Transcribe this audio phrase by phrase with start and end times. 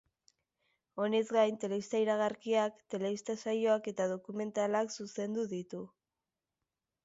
[1.03, 5.87] Honez gain, telebista iragarkiak, telebista saioak eta dokumentalak zuzendu ditu.